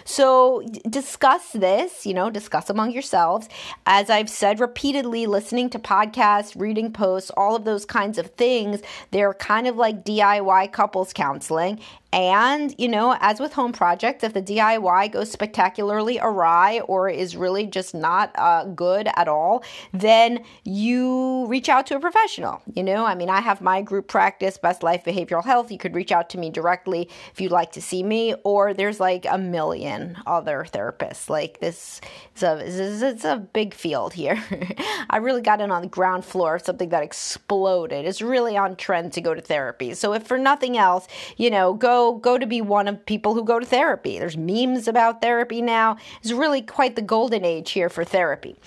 So 0.03 0.61
discuss 0.89 1.51
this 1.53 2.05
you 2.05 2.13
know 2.13 2.29
discuss 2.29 2.69
among 2.69 2.91
yourselves. 2.91 3.47
As 3.85 4.09
i've 4.09 4.29
said 4.29 4.59
repeatedly 4.59 5.25
listening 5.25 5.69
to 5.69 5.79
podcasts 5.79 6.59
reading 6.59 6.91
posts 6.91 7.31
all 7.37 7.55
of 7.55 7.63
those 7.63 7.85
kinds 7.85 8.17
of 8.17 8.27
things 8.31 8.81
they're 9.11 9.33
kind 9.33 9.67
of 9.67 9.77
like 9.77 10.03
diy 10.03 10.71
couples 10.71 11.13
counseling 11.13 11.79
and, 12.13 12.75
you 12.77 12.87
know, 12.87 13.17
as 13.21 13.39
with 13.39 13.53
home 13.53 13.71
projects, 13.71 14.23
if 14.23 14.33
the 14.33 14.41
DIY 14.41 15.11
goes 15.11 15.31
spectacularly 15.31 16.19
awry 16.21 16.81
or 16.81 17.09
is 17.09 17.35
really 17.35 17.65
just 17.65 17.95
not 17.95 18.31
uh, 18.35 18.65
good 18.65 19.09
at 19.15 19.27
all, 19.27 19.63
then 19.93 20.43
you 20.63 21.47
reach 21.47 21.69
out 21.69 21.87
to 21.87 21.95
a 21.95 21.99
professional. 21.99 22.61
You 22.75 22.83
know, 22.83 23.03
I 23.03 23.15
mean, 23.15 23.29
I 23.29 23.41
have 23.41 23.61
my 23.61 23.81
group 23.81 24.07
practice, 24.07 24.59
Best 24.59 24.83
Life 24.83 25.03
Behavioral 25.03 25.43
Health. 25.43 25.71
You 25.71 25.79
could 25.79 25.95
reach 25.95 26.11
out 26.11 26.29
to 26.29 26.37
me 26.37 26.51
directly 26.51 27.09
if 27.31 27.41
you'd 27.41 27.51
like 27.51 27.71
to 27.71 27.81
see 27.81 28.03
me, 28.03 28.35
or 28.43 28.75
there's 28.75 28.99
like 28.99 29.25
a 29.27 29.39
million 29.39 30.15
other 30.27 30.67
therapists. 30.71 31.31
Like 31.31 31.61
this 31.61 31.99
is 32.35 32.43
a, 32.43 33.07
it's 33.09 33.25
a 33.25 33.37
big 33.37 33.73
field 33.73 34.13
here. 34.13 34.43
I 35.09 35.17
really 35.17 35.41
got 35.41 35.61
in 35.61 35.71
on 35.71 35.81
the 35.81 35.87
ground 35.87 36.25
floor 36.25 36.57
of 36.57 36.61
something 36.61 36.89
that 36.89 37.01
exploded. 37.01 38.05
It's 38.05 38.21
really 38.21 38.55
on 38.55 38.75
trend 38.75 39.13
to 39.13 39.21
go 39.21 39.33
to 39.33 39.41
therapy. 39.41 39.95
So 39.95 40.13
if 40.13 40.27
for 40.27 40.37
nothing 40.37 40.77
else, 40.77 41.07
you 41.37 41.49
know, 41.49 41.73
go 42.11 42.37
to 42.37 42.45
be 42.45 42.59
one 42.59 42.89
of 42.89 43.05
people 43.05 43.33
who 43.33 43.43
go 43.43 43.59
to 43.59 43.65
therapy. 43.65 44.19
There's 44.19 44.35
memes 44.35 44.87
about 44.87 45.21
therapy 45.21 45.61
now. 45.61 45.97
It's 46.21 46.33
really 46.33 46.61
quite 46.61 46.97
the 46.97 47.01
golden 47.01 47.45
age 47.45 47.71
here 47.71 47.89
for 47.89 48.03
therapy. 48.03 48.57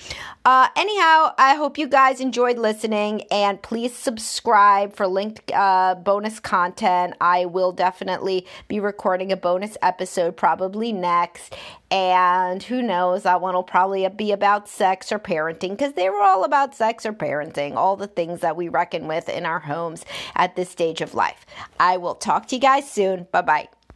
Uh, 0.44 0.68
anyhow, 0.76 1.34
I 1.36 1.56
hope 1.56 1.76
you 1.76 1.88
guys 1.88 2.20
enjoyed 2.20 2.56
listening 2.56 3.22
and 3.32 3.60
please 3.60 3.94
subscribe 3.94 4.94
for 4.94 5.06
linked 5.06 5.50
uh, 5.52 5.96
bonus 5.96 6.40
content. 6.40 7.14
I 7.20 7.46
will 7.46 7.72
definitely 7.72 8.46
be 8.68 8.80
recording 8.80 9.32
a 9.32 9.36
bonus 9.36 9.76
episode 9.82 10.36
probably 10.36 10.92
next. 10.92 11.54
And 11.90 12.62
who 12.62 12.82
knows, 12.82 13.22
that 13.22 13.40
one 13.40 13.54
will 13.54 13.62
probably 13.62 14.08
be 14.08 14.32
about 14.32 14.68
sex 14.68 15.12
or 15.12 15.20
parenting 15.20 15.70
because 15.70 15.92
they 15.92 16.08
were 16.10 16.20
all 16.20 16.42
about 16.44 16.74
sex 16.74 17.06
or 17.06 17.12
parenting, 17.12 17.76
all 17.76 17.96
the 17.96 18.08
things 18.08 18.40
that 18.40 18.56
we 18.56 18.68
reckon 18.68 19.06
with 19.06 19.28
in 19.28 19.46
our 19.46 19.60
homes 19.60 20.04
at 20.34 20.56
this 20.56 20.68
stage 20.68 21.00
of 21.00 21.14
life. 21.14 21.46
I 21.78 21.96
will 21.96 22.16
talk 22.16 22.46
to 22.48 22.56
you 22.56 22.60
guys 22.60 22.90
soon. 22.90 23.25
Bye 23.32 23.42
bye. 23.42 23.68